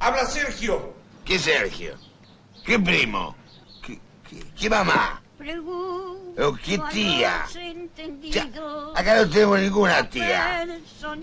Habla 0.00 0.24
Sergio. 0.26 0.94
¿Qué 1.24 1.38
Sergio? 1.38 1.94
¿Qué 2.64 2.78
primo? 2.78 3.36
¿Qué, 3.84 3.98
qué- 4.28 4.44
qué 4.58 4.70
mamá? 4.70 5.22
¿O 6.38 6.54
qué 6.64 6.78
tía? 6.92 7.46
Ya, 8.22 8.48
acá 8.94 9.14
no 9.16 9.28
tenemos 9.30 9.58
ninguna 9.60 10.08
tía. 10.08 10.66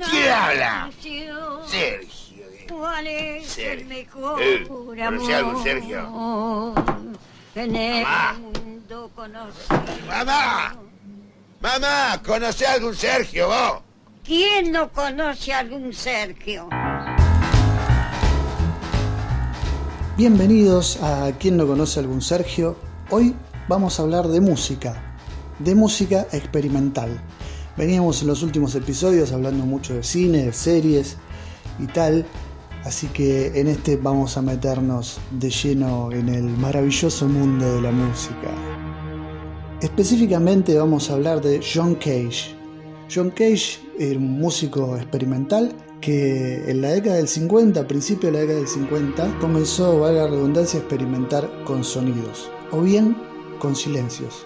¿Quién 0.10 0.32
habla? 0.32 0.90
Sergio. 1.02 1.68
eh. 1.74 2.68
¿Cuál 2.70 3.08
es 3.08 3.48
Sergio. 3.48 3.72
el 3.74 3.86
mejor 3.86 4.42
Eh, 4.42 4.66
amor 4.68 4.96
¿conoce 4.96 5.36
algo, 5.36 5.64
Sergio? 5.64 6.74
En 7.56 7.76
el 7.76 8.04
Mamá. 8.04 8.34
mundo 8.34 9.12
conocido? 9.16 9.80
¡Mamá! 10.08 10.76
¡Mamá! 11.62 12.22
¿Conoce 12.26 12.68
a 12.68 12.74
algún 12.74 12.96
Sergio 12.96 13.48
vos? 13.48 13.82
¿Quién 14.24 14.72
no 14.72 14.90
conoce 14.92 15.54
a 15.54 15.60
algún 15.60 15.94
Sergio? 15.94 16.70
Bienvenidos 20.18 20.98
a 21.04 21.32
Quien 21.38 21.58
no 21.58 21.68
conoce 21.68 22.00
algún 22.00 22.24
Sergio. 22.24 22.76
Hoy 23.12 23.36
vamos 23.68 24.00
a 24.00 24.02
hablar 24.02 24.28
de 24.28 24.42
música, 24.42 25.16
de 25.60 25.76
música 25.76 26.26
experimental. 26.32 27.22
Veníamos 27.78 28.24
en 28.24 28.30
los 28.30 28.42
últimos 28.42 28.74
episodios 28.74 29.32
hablando 29.32 29.64
mucho 29.68 29.94
de 29.94 30.02
cine, 30.02 30.46
de 30.46 30.54
series 30.54 31.18
y 31.78 31.86
tal, 31.86 32.26
así 32.84 33.06
que 33.10 33.60
en 33.60 33.68
este 33.68 33.96
vamos 33.96 34.38
a 34.38 34.42
meternos 34.42 35.20
de 35.30 35.52
lleno 35.52 36.12
en 36.12 36.30
el 36.30 36.46
maravilloso 36.46 37.28
mundo 37.28 37.76
de 37.76 37.82
la 37.84 37.92
música. 37.92 38.50
Específicamente 39.82 40.76
vamos 40.76 41.12
a 41.12 41.14
hablar 41.14 41.42
de 41.42 41.62
John 41.62 41.94
Cage. 41.94 42.58
John 43.14 43.30
Cage 43.30 43.82
era 44.00 44.18
un 44.18 44.40
músico 44.40 44.98
experimental 44.98 45.76
que 46.08 46.72
en 46.72 46.80
la 46.80 46.92
década 46.92 47.18
del 47.18 47.28
50, 47.28 47.82
a 47.82 47.86
principios 47.86 48.32
de 48.32 48.38
la 48.38 48.40
década 48.40 48.60
del 48.60 48.68
50, 48.70 49.40
comenzó, 49.42 50.00
valga 50.00 50.22
la 50.22 50.30
redundancia, 50.30 50.80
a 50.80 50.84
experimentar 50.84 51.52
con 51.66 51.84
sonidos, 51.84 52.50
o 52.72 52.80
bien 52.80 53.18
con 53.60 53.76
silencios. 53.76 54.46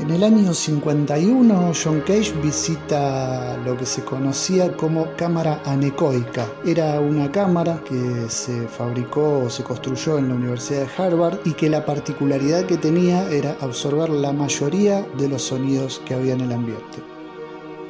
En 0.00 0.12
el 0.12 0.22
año 0.22 0.54
51, 0.54 1.72
John 1.74 2.02
Cage 2.06 2.34
visita 2.40 3.56
lo 3.64 3.76
que 3.76 3.84
se 3.84 4.04
conocía 4.04 4.76
como 4.76 5.08
cámara 5.16 5.60
anecoica. 5.64 6.46
Era 6.64 7.00
una 7.00 7.32
cámara 7.32 7.82
que 7.84 8.26
se 8.28 8.68
fabricó 8.68 9.40
o 9.40 9.50
se 9.50 9.64
construyó 9.64 10.18
en 10.18 10.28
la 10.28 10.36
Universidad 10.36 10.86
de 10.86 11.02
Harvard 11.02 11.40
y 11.44 11.54
que 11.54 11.68
la 11.68 11.84
particularidad 11.84 12.66
que 12.66 12.76
tenía 12.76 13.28
era 13.28 13.56
absorber 13.60 14.08
la 14.08 14.32
mayoría 14.32 15.04
de 15.18 15.28
los 15.28 15.42
sonidos 15.42 16.00
que 16.06 16.14
había 16.14 16.34
en 16.34 16.42
el 16.42 16.52
ambiente. 16.52 17.15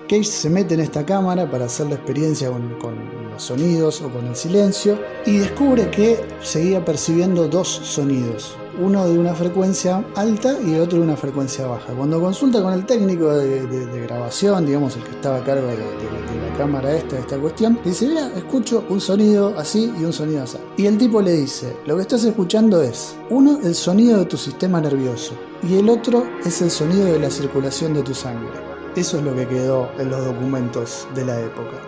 Cage 0.09 0.25
se 0.25 0.51
mete 0.51 0.75
en 0.75 0.81
esta 0.81 1.05
cámara 1.05 1.51
para 1.51 1.67
hacer 1.67 1.87
la 1.89 1.95
experiencia 1.97 2.51
con, 2.51 2.97
los 3.33 3.43
sonidos 3.43 4.01
o 4.03 4.09
con 4.09 4.27
el 4.27 4.37
silencio 4.37 4.99
y 5.27 5.39
descubre 5.39 5.91
que 5.91 6.25
seguía 6.43 6.85
percibiendo 6.85 7.49
dos 7.49 7.69
sonidos, 7.69 8.57
uno 8.81 9.07
de 9.09 9.19
una 9.19 9.35
frecuencia 9.35 10.05
alta 10.15 10.57
y 10.65 10.75
el 10.75 10.81
otro 10.81 10.99
de 10.99 11.05
una 11.05 11.17
frecuencia 11.17 11.67
baja. 11.67 11.93
Cuando 11.93 12.21
consulta 12.21 12.63
con 12.63 12.73
el 12.73 12.87
técnico 12.87 13.33
de, 13.35 13.67
de- 13.67 14.01
grabación, 14.07 14.65
digamos 14.65 14.97
el 14.97 15.03
que 15.03 15.11
estaba 15.11 15.39
a 15.39 15.45
cargo 15.45 15.67
de, 15.67 15.77
la 15.77 16.57
cámara 16.57 16.95
esta, 16.97 17.19
esta 17.19 17.37
cuestión, 17.39 17.79
dice, 17.85 18.07
mira, 18.07 18.31
escucho 18.37 18.85
un 18.89 19.01
sonido 19.01 19.53
así 19.59 19.93
y 20.01 20.05
un 20.05 20.13
sonido 20.13 20.45
así. 20.45 20.57
Y 20.77 20.87
el 20.87 20.97
tipo 20.97 21.21
le 21.21 21.33
dice, 21.33 21.77
lo 21.87 21.97
que 21.97 22.03
estás 22.03 22.25
escuchando 22.25 22.81
es, 22.83 23.17
uno, 23.31 23.59
el 23.63 23.75
sonido 23.75 24.19
de 24.21 24.25
tu 24.27 24.37
sistema 24.39 24.81
nervioso 24.81 25.35
y 25.69 25.77
el 25.79 25.89
otro 25.91 26.25
es 26.45 26.63
el 26.63 26.71
sonido 26.71 27.05
de 27.07 27.19
la 27.19 27.31
circulación 27.31 27.93
de 27.93 28.03
tu 28.03 28.15
sangre. 28.15 28.76
Eso 28.97 29.19
es 29.19 29.25
lo 29.25 29.35
que 29.35 29.47
quedó 29.47 29.91
en 29.99 30.09
los 30.09 30.25
documentos 30.25 31.07
de 31.15 31.27
la 31.27 31.39
época. 31.39 31.83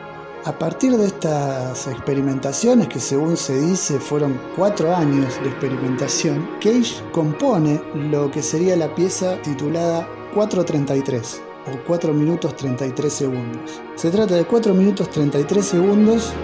A 0.45 0.59
partir 0.59 0.95
de 0.95 1.07
estas 1.07 1.87
experimentaciones, 1.87 2.89
que 2.89 3.01
según 3.01 3.39
se 3.39 3.59
dice 3.59 3.99
fueron 3.99 4.39
cuatro 4.55 4.95
años 4.95 5.41
de 5.43 5.49
experimentación, 5.49 6.47
Cage 6.61 7.03
compone 7.11 7.83
lo 7.95 8.31
que 8.31 8.43
sería 8.43 8.77
la 8.77 8.95
pieza 8.95 9.41
titulada 9.41 10.07
433 10.35 11.41
o 11.73 11.87
4 11.87 12.13
minutos 12.13 12.55
33 12.57 13.11
segundos. 13.11 13.81
Se 13.95 14.11
trata 14.11 14.35
de 14.35 14.45
4 14.45 14.75
minutos 14.75 15.11
33 15.11 15.65
segundos 15.65 16.35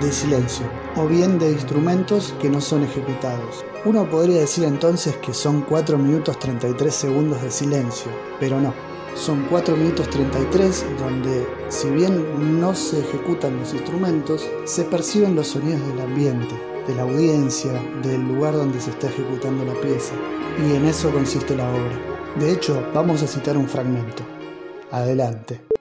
de 0.00 0.10
silencio 0.12 0.66
o 0.96 1.06
bien 1.06 1.38
de 1.38 1.52
instrumentos 1.52 2.34
que 2.40 2.48
no 2.48 2.62
son 2.62 2.84
ejecutados. 2.84 3.66
Uno 3.84 4.08
podría 4.08 4.40
decir 4.40 4.64
entonces 4.64 5.14
que 5.16 5.34
son 5.34 5.60
4 5.60 5.98
minutos 5.98 6.38
33 6.38 6.94
segundos 6.94 7.42
de 7.42 7.50
silencio, 7.50 8.10
pero 8.40 8.58
no. 8.58 8.95
Son 9.16 9.46
4 9.48 9.76
minutos 9.76 10.10
33 10.10 10.84
donde, 11.00 11.48
si 11.70 11.88
bien 11.88 12.60
no 12.60 12.74
se 12.74 13.00
ejecutan 13.00 13.58
los 13.58 13.72
instrumentos, 13.72 14.46
se 14.64 14.84
perciben 14.84 15.34
los 15.34 15.48
sonidos 15.48 15.80
del 15.88 16.00
ambiente, 16.00 16.54
de 16.86 16.94
la 16.94 17.02
audiencia, 17.02 17.72
del 18.02 18.22
lugar 18.28 18.54
donde 18.54 18.78
se 18.78 18.90
está 18.90 19.08
ejecutando 19.08 19.64
la 19.64 19.80
pieza. 19.80 20.12
Y 20.62 20.76
en 20.76 20.84
eso 20.84 21.10
consiste 21.10 21.56
la 21.56 21.68
obra. 21.68 21.98
De 22.38 22.52
hecho, 22.52 22.86
vamos 22.92 23.22
a 23.22 23.26
citar 23.26 23.56
un 23.56 23.66
fragmento. 23.66 24.22
Adelante. 24.90 25.75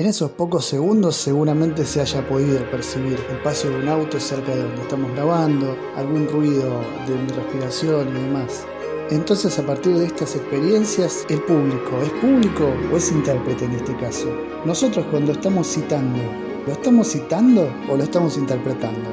En 0.00 0.06
esos 0.06 0.30
pocos 0.30 0.64
segundos 0.64 1.14
seguramente 1.14 1.84
se 1.84 2.00
haya 2.00 2.26
podido 2.26 2.58
percibir 2.70 3.18
el 3.30 3.36
paso 3.42 3.68
de 3.68 3.80
un 3.80 3.86
auto 3.86 4.18
cerca 4.18 4.54
de 4.54 4.62
donde 4.62 4.80
estamos 4.80 5.12
grabando, 5.12 5.76
algún 5.94 6.26
ruido 6.26 6.80
de 7.06 7.16
mi 7.16 7.28
respiración 7.28 8.08
y 8.08 8.22
demás. 8.22 8.64
Entonces 9.10 9.58
a 9.58 9.66
partir 9.66 9.98
de 9.98 10.06
estas 10.06 10.36
experiencias, 10.36 11.26
el 11.28 11.42
público, 11.42 12.00
¿es 12.02 12.08
público 12.12 12.72
o 12.90 12.96
es 12.96 13.12
intérprete 13.12 13.66
en 13.66 13.72
este 13.72 13.94
caso? 13.98 14.34
Nosotros 14.64 15.04
cuando 15.10 15.32
estamos 15.32 15.66
citando, 15.66 16.18
¿lo 16.66 16.72
estamos 16.72 17.06
citando 17.06 17.70
o 17.90 17.94
lo 17.94 18.02
estamos 18.02 18.38
interpretando? 18.38 19.06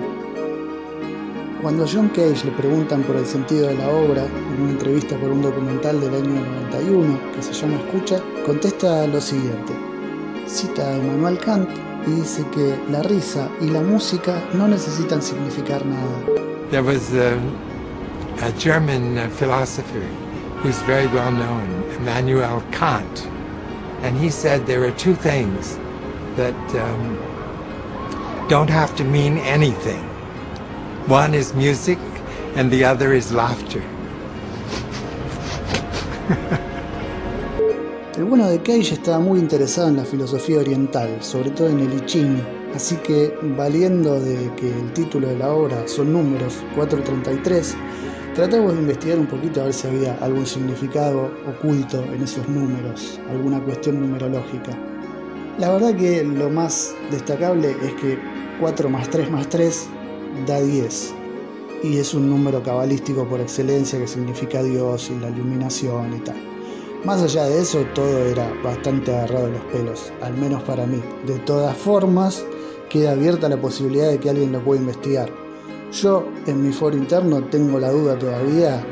Cuando 1.61 1.83
a 1.83 1.87
John 1.91 2.07
Cage 2.15 2.45
le 2.45 2.51
preguntan 2.51 3.03
por 3.03 3.17
el 3.17 3.25
sentido 3.25 3.67
de 3.67 3.75
la 3.75 3.89
obra 3.89 4.25
en 4.25 4.61
una 4.61 4.71
entrevista 4.71 5.19
por 5.19 5.31
un 5.31 5.41
documental 5.41 5.99
del 5.99 6.15
año 6.15 6.45
91 6.69 7.19
que 7.35 7.43
se 7.43 7.51
llama 7.51 7.75
Escucha, 7.75 8.23
contesta 8.45 9.05
lo 9.05 9.19
siguiente. 9.19 9.96
Cita 10.47 10.95
a 10.95 11.37
Kant 11.43 11.69
y 12.07 12.11
dice 12.11 12.45
que 12.53 12.79
la 12.89 13.01
risa 13.03 13.49
y 13.59 13.65
la 13.65 13.81
música 13.81 14.41
no 14.53 14.65
necesitan 14.65 15.21
significar 15.21 15.85
nada. 15.85 16.23
There 16.71 16.83
was 16.83 17.11
um, 17.11 17.53
a 18.41 18.51
German 18.57 19.17
uh, 19.17 19.27
philosopher 19.29 20.07
who's 20.61 20.79
very 20.83 21.07
well 21.07 21.33
known, 21.33 21.83
Immanuel 21.97 22.63
Kant, 22.71 23.27
and 24.03 24.17
he 24.17 24.29
said 24.29 24.65
there 24.65 24.85
are 24.85 24.91
two 24.91 25.15
things 25.15 25.77
that 26.37 26.55
um, 26.75 27.17
don't 28.47 28.69
have 28.69 28.95
to 28.95 29.03
mean 29.03 29.37
anything. 29.39 30.01
One 31.07 31.33
is 31.33 31.53
music, 31.55 31.99
and 32.55 32.71
the 32.71 32.85
other 32.85 33.11
is 33.11 33.33
laughter. 33.33 33.83
El 38.17 38.23
bueno 38.23 38.49
de 38.49 38.57
Cage 38.63 38.95
estaba 38.95 39.19
muy 39.19 39.37
interesado 39.37 39.89
en 39.89 39.97
la 39.97 40.03
filosofía 40.03 40.57
oriental, 40.57 41.21
sobre 41.21 41.51
todo 41.51 41.69
en 41.69 41.81
el 41.81 41.93
I 41.93 42.43
así 42.73 42.95
que 42.95 43.31
valiendo 43.55 44.19
de 44.19 44.51
que 44.55 44.69
el 44.69 44.91
título 44.93 45.27
de 45.27 45.37
la 45.37 45.53
obra 45.53 45.87
son 45.87 46.13
números 46.13 46.55
433, 46.73 47.75
tratamos 48.33 48.73
de 48.73 48.79
investigar 48.79 49.19
un 49.19 49.27
poquito 49.27 49.61
a 49.61 49.65
ver 49.65 49.73
si 49.73 49.85
había 49.85 50.15
algún 50.15 50.47
significado 50.47 51.29
oculto 51.47 52.03
en 52.11 52.23
esos 52.23 52.49
números, 52.49 53.19
alguna 53.29 53.63
cuestión 53.63 54.01
numerológica. 54.01 54.75
La 55.59 55.71
verdad 55.73 55.95
que 55.95 56.23
lo 56.23 56.49
más 56.49 56.95
destacable 57.11 57.75
es 57.83 57.93
que 58.01 58.17
4 58.59 58.89
más 58.89 59.07
3 59.11 59.29
más 59.29 59.47
3 59.47 59.89
da 60.47 60.59
10 60.59 61.13
y 61.83 61.97
es 61.97 62.15
un 62.15 62.27
número 62.31 62.63
cabalístico 62.63 63.27
por 63.27 63.41
excelencia 63.41 63.99
que 63.99 64.07
significa 64.07 64.63
Dios 64.63 65.11
y 65.15 65.19
la 65.19 65.29
iluminación 65.29 66.15
y 66.15 66.19
tal. 66.21 66.56
Más 67.05 67.21
allá 67.21 67.45
de 67.45 67.61
eso, 67.61 67.85
todo 67.93 68.25
era 68.25 68.51
bastante 68.63 69.15
agarrado 69.15 69.45
de 69.45 69.51
los 69.53 69.65
pelos, 69.65 70.11
al 70.21 70.33
menos 70.35 70.63
para 70.63 70.85
mí. 70.85 71.01
De 71.25 71.37
todas 71.39 71.77
formas, 71.77 72.43
queda 72.89 73.11
abierta 73.11 73.47
la 73.47 73.61
posibilidad 73.61 74.09
de 74.09 74.19
que 74.19 74.29
alguien 74.29 74.51
lo 74.51 74.63
pueda 74.63 74.81
investigar. 74.81 75.29
Yo, 75.91 76.25
en 76.47 76.63
mi 76.63 76.73
foro 76.73 76.97
interno, 76.97 77.43
tengo 77.45 77.79
la 77.79 77.91
duda 77.91 78.17
todavía 78.17 78.83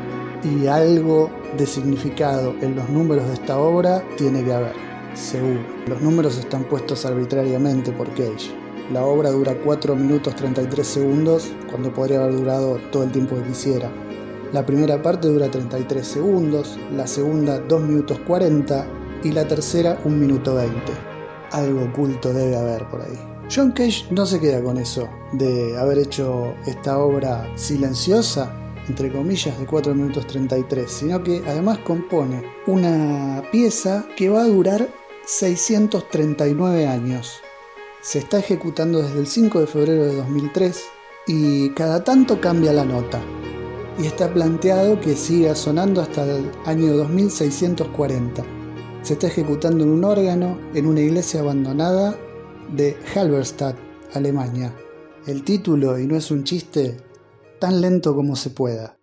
y 0.43 0.67
algo 0.67 1.29
de 1.57 1.65
significado 1.65 2.53
en 2.61 2.75
los 2.75 2.87
números 2.89 3.27
de 3.27 3.33
esta 3.33 3.57
obra 3.57 4.03
tiene 4.17 4.43
que 4.43 4.53
haber, 4.53 4.73
seguro. 5.13 5.61
Los 5.87 6.01
números 6.01 6.37
están 6.37 6.63
puestos 6.65 7.05
arbitrariamente 7.05 7.91
por 7.91 8.07
Cage. 8.09 8.53
La 8.93 9.03
obra 9.03 9.31
dura 9.31 9.55
4 9.63 9.95
minutos 9.95 10.35
33 10.35 10.85
segundos 10.85 11.51
cuando 11.71 11.91
podría 11.91 12.23
haber 12.23 12.35
durado 12.37 12.77
todo 12.91 13.03
el 13.03 13.11
tiempo 13.11 13.35
que 13.35 13.43
quisiera. 13.43 13.89
La 14.55 14.65
primera 14.65 15.01
parte 15.01 15.27
dura 15.27 15.51
33 15.51 16.07
segundos, 16.07 16.79
la 16.95 17.07
segunda 17.07 17.59
2 17.59 17.81
minutos 17.81 18.19
40 18.19 18.87
y 19.25 19.33
la 19.33 19.45
tercera 19.45 19.99
1 20.05 20.15
minuto 20.15 20.55
20. 20.55 20.73
Algo 21.51 21.83
oculto 21.83 22.31
debe 22.31 22.55
haber 22.55 22.87
por 22.87 23.01
ahí. 23.01 23.19
John 23.53 23.73
Cage 23.73 24.05
no 24.11 24.25
se 24.25 24.39
queda 24.39 24.63
con 24.63 24.77
eso 24.77 25.09
de 25.33 25.77
haber 25.77 25.97
hecho 25.97 26.55
esta 26.67 26.99
obra 26.99 27.51
silenciosa, 27.57 28.49
entre 28.87 29.11
comillas, 29.11 29.59
de 29.59 29.65
4 29.65 29.93
minutos 29.93 30.25
33, 30.25 30.89
sino 30.89 31.21
que 31.21 31.43
además 31.45 31.79
compone 31.79 32.41
una 32.65 33.43
pieza 33.51 34.05
que 34.15 34.29
va 34.29 34.43
a 34.43 34.47
durar 34.47 34.87
639 35.25 36.87
años. 36.87 37.41
Se 37.99 38.19
está 38.19 38.39
ejecutando 38.39 39.01
desde 39.01 39.19
el 39.19 39.27
5 39.27 39.59
de 39.59 39.67
febrero 39.67 40.05
de 40.05 40.15
2003 40.15 40.81
y 41.27 41.71
cada 41.71 42.05
tanto 42.05 42.39
cambia 42.39 42.71
la 42.71 42.85
nota. 42.85 43.21
Y 43.97 44.07
está 44.07 44.33
planteado 44.33 44.99
que 44.99 45.15
siga 45.15 45.55
sonando 45.55 46.01
hasta 46.01 46.23
el 46.25 46.51
año 46.65 46.97
2640. 46.97 48.43
Se 49.03 49.13
está 49.13 49.27
ejecutando 49.27 49.83
en 49.83 49.91
un 49.91 50.03
órgano 50.03 50.59
en 50.73 50.85
una 50.85 50.99
iglesia 50.99 51.39
abandonada 51.39 52.17
de 52.75 52.97
Halberstadt, 53.15 53.77
Alemania. 54.13 54.75
El 55.27 55.43
título, 55.43 55.97
y 55.97 56.07
no 56.07 56.15
es 56.17 56.29
un 56.31 56.43
chiste, 56.43 56.97
tan 57.59 57.81
lento 57.81 58.15
como 58.15 58.35
se 58.35 58.49
pueda. 58.49 58.97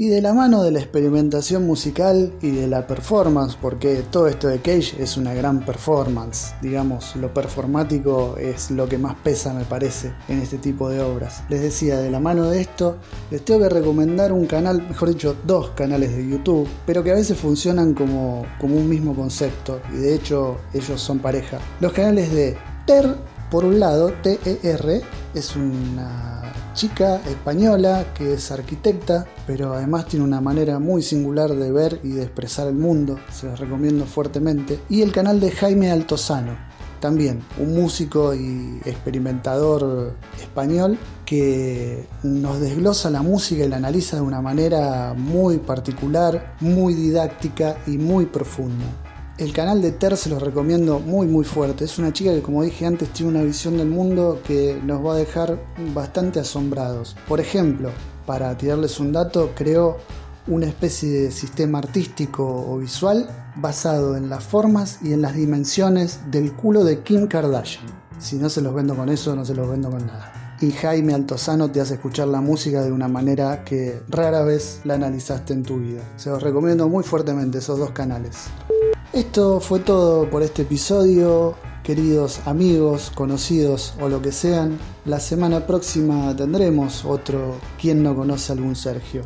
Y 0.00 0.10
de 0.10 0.22
la 0.22 0.32
mano 0.32 0.62
de 0.62 0.70
la 0.70 0.78
experimentación 0.78 1.66
musical 1.66 2.32
y 2.40 2.52
de 2.52 2.68
la 2.68 2.86
performance, 2.86 3.56
porque 3.60 4.04
todo 4.12 4.28
esto 4.28 4.46
de 4.46 4.60
Cage 4.60 4.94
es 5.02 5.16
una 5.16 5.34
gran 5.34 5.66
performance, 5.66 6.54
digamos, 6.62 7.16
lo 7.16 7.34
performático 7.34 8.36
es 8.38 8.70
lo 8.70 8.88
que 8.88 8.96
más 8.96 9.16
pesa 9.16 9.52
me 9.52 9.64
parece 9.64 10.12
en 10.28 10.38
este 10.38 10.58
tipo 10.58 10.88
de 10.88 11.00
obras. 11.00 11.42
Les 11.48 11.62
decía, 11.62 11.98
de 11.98 12.12
la 12.12 12.20
mano 12.20 12.44
de 12.44 12.60
esto, 12.60 12.98
les 13.32 13.44
tengo 13.44 13.58
que 13.58 13.70
recomendar 13.70 14.30
un 14.30 14.46
canal, 14.46 14.86
mejor 14.86 15.08
dicho, 15.08 15.34
dos 15.44 15.70
canales 15.70 16.16
de 16.16 16.28
YouTube, 16.28 16.68
pero 16.86 17.02
que 17.02 17.10
a 17.10 17.16
veces 17.16 17.36
funcionan 17.36 17.92
como, 17.92 18.46
como 18.60 18.76
un 18.76 18.88
mismo 18.88 19.16
concepto, 19.16 19.80
y 19.92 19.96
de 19.96 20.14
hecho 20.14 20.58
ellos 20.74 21.00
son 21.00 21.18
pareja. 21.18 21.58
Los 21.80 21.92
canales 21.92 22.32
de 22.32 22.56
TER, 22.86 23.16
por 23.50 23.64
un 23.64 23.80
lado, 23.80 24.12
TER, 24.22 25.02
es 25.34 25.56
una 25.56 26.37
chica 26.78 27.20
española 27.28 28.06
que 28.14 28.34
es 28.34 28.52
arquitecta, 28.52 29.26
pero 29.48 29.72
además 29.72 30.06
tiene 30.06 30.24
una 30.24 30.40
manera 30.40 30.78
muy 30.78 31.02
singular 31.02 31.52
de 31.52 31.72
ver 31.72 31.98
y 32.04 32.10
de 32.10 32.22
expresar 32.22 32.68
el 32.68 32.76
mundo, 32.76 33.18
se 33.32 33.46
los 33.48 33.58
recomiendo 33.58 34.06
fuertemente. 34.06 34.78
Y 34.88 35.02
el 35.02 35.10
canal 35.10 35.40
de 35.40 35.50
Jaime 35.50 35.90
Altozano, 35.90 36.56
también 37.00 37.42
un 37.58 37.74
músico 37.74 38.32
y 38.32 38.80
experimentador 38.84 40.14
español 40.40 40.96
que 41.26 42.06
nos 42.22 42.60
desglosa 42.60 43.10
la 43.10 43.22
música 43.22 43.64
y 43.64 43.68
la 43.68 43.78
analiza 43.78 44.14
de 44.14 44.22
una 44.22 44.40
manera 44.40 45.14
muy 45.16 45.58
particular, 45.58 46.54
muy 46.60 46.94
didáctica 46.94 47.76
y 47.88 47.98
muy 47.98 48.26
profunda. 48.26 48.84
El 49.38 49.52
canal 49.52 49.80
de 49.80 49.92
Ter 49.92 50.16
se 50.16 50.30
los 50.30 50.42
recomiendo 50.42 50.98
muy 50.98 51.28
muy 51.28 51.44
fuerte. 51.44 51.84
Es 51.84 52.00
una 52.00 52.12
chica 52.12 52.32
que 52.32 52.42
como 52.42 52.64
dije 52.64 52.86
antes 52.86 53.12
tiene 53.12 53.30
una 53.30 53.42
visión 53.42 53.78
del 53.78 53.88
mundo 53.88 54.40
que 54.44 54.80
nos 54.84 55.04
va 55.04 55.14
a 55.14 55.16
dejar 55.16 55.60
bastante 55.94 56.40
asombrados. 56.40 57.14
Por 57.28 57.38
ejemplo, 57.38 57.90
para 58.26 58.58
tirarles 58.58 58.98
un 58.98 59.12
dato, 59.12 59.52
creó 59.54 59.98
una 60.48 60.66
especie 60.66 61.08
de 61.08 61.30
sistema 61.30 61.78
artístico 61.78 62.44
o 62.44 62.78
visual 62.78 63.30
basado 63.54 64.16
en 64.16 64.28
las 64.28 64.42
formas 64.42 64.98
y 65.02 65.12
en 65.12 65.22
las 65.22 65.36
dimensiones 65.36 66.18
del 66.32 66.52
culo 66.54 66.82
de 66.82 67.04
Kim 67.04 67.28
Kardashian. 67.28 67.86
Si 68.18 68.38
no 68.38 68.48
se 68.48 68.60
los 68.60 68.74
vendo 68.74 68.96
con 68.96 69.08
eso, 69.08 69.36
no 69.36 69.44
se 69.44 69.54
los 69.54 69.70
vendo 69.70 69.88
con 69.88 70.04
nada. 70.04 70.56
Y 70.60 70.72
Jaime 70.72 71.14
Altozano 71.14 71.70
te 71.70 71.80
hace 71.80 71.94
escuchar 71.94 72.26
la 72.26 72.40
música 72.40 72.82
de 72.82 72.90
una 72.90 73.06
manera 73.06 73.62
que 73.62 74.02
rara 74.08 74.42
vez 74.42 74.80
la 74.82 74.94
analizaste 74.94 75.52
en 75.52 75.62
tu 75.62 75.78
vida. 75.78 76.02
Se 76.16 76.28
los 76.28 76.42
recomiendo 76.42 76.88
muy 76.88 77.04
fuertemente 77.04 77.58
esos 77.58 77.78
dos 77.78 77.92
canales. 77.92 78.48
Esto 79.18 79.58
fue 79.58 79.80
todo 79.80 80.30
por 80.30 80.44
este 80.44 80.62
episodio, 80.62 81.56
queridos 81.82 82.46
amigos, 82.46 83.10
conocidos 83.12 83.94
o 84.00 84.08
lo 84.08 84.22
que 84.22 84.30
sean. 84.30 84.78
La 85.04 85.18
semana 85.18 85.66
próxima 85.66 86.36
tendremos 86.36 87.04
otro 87.04 87.56
¿Quién 87.80 88.04
no 88.04 88.14
conoce 88.14 88.52
algún 88.52 88.76
Sergio? 88.76 89.22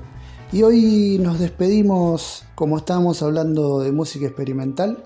Y 0.51 0.63
hoy 0.63 1.19
nos 1.21 1.39
despedimos, 1.39 2.45
como 2.55 2.79
estábamos 2.79 3.23
hablando 3.23 3.81
de 3.81 3.93
música 3.93 4.25
experimental, 4.25 5.05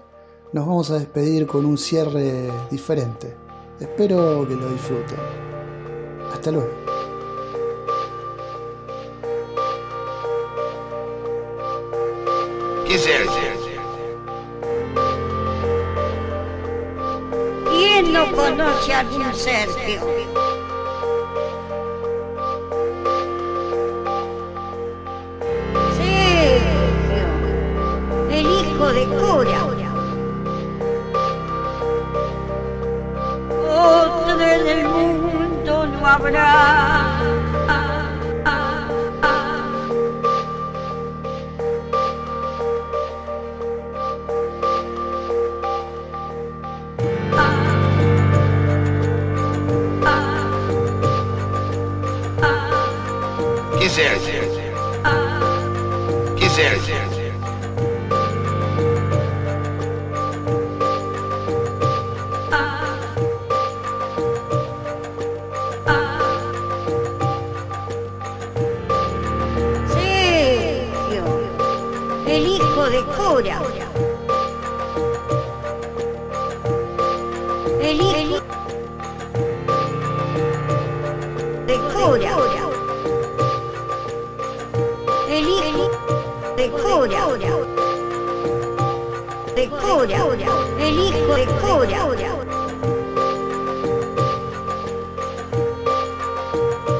nos 0.53 0.69
vamos 0.69 0.89
a 0.93 1.01
despedir 1.01 1.49
con 1.49 1.67
un 1.67 1.79
cierre 1.79 2.49
diferente. 2.71 3.35
Espero 3.81 4.47
que 4.47 4.55
lo 4.55 4.71
disfruten. 4.71 5.19
Hasta 6.33 6.53
luego. 6.53 6.86
Sergio, 18.87 20.01
el 28.31 28.47
hijo 28.47 28.87
de 28.93 29.05
cura. 29.07 29.67
Otro 33.69 34.37
del 34.37 34.85
mundo 34.85 35.87
no 35.87 36.07
habrá. 36.07 37.06
Sergio? 54.07 54.41
¿Qué 56.37 56.49
el 72.29 72.47
hijo 72.47 72.91
de 72.91 73.03
cura. 73.17 73.61
El 77.81 78.01
hijo 78.01 78.41
de 81.67 81.77
cura. 81.93 82.66
De 86.57 86.71
cura. 86.71 87.27
De 89.55 89.69
cura. 89.69 90.27
El 90.79 90.99
hijo 90.99 91.35
de 91.35 91.47
cura. 91.47 92.01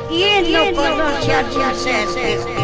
¿Quién 0.09 0.53
no 0.53 0.65
conoce 0.75 1.33
a 1.33 1.75
Sergio? 1.75 2.56